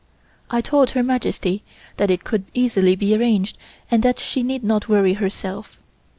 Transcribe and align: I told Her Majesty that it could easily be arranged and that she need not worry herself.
I 0.49 0.61
told 0.61 0.89
Her 0.89 1.03
Majesty 1.03 1.61
that 1.97 2.09
it 2.09 2.23
could 2.23 2.45
easily 2.55 2.95
be 2.95 3.15
arranged 3.15 3.55
and 3.91 4.01
that 4.01 4.17
she 4.17 4.41
need 4.41 4.63
not 4.63 4.89
worry 4.89 5.13
herself. 5.13 5.77